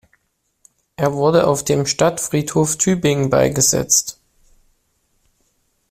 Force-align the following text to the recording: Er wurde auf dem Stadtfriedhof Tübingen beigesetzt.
Er 0.95 1.13
wurde 1.13 1.45
auf 1.45 1.63
dem 1.63 1.85
Stadtfriedhof 1.85 2.75
Tübingen 2.79 3.29
beigesetzt. 3.29 4.19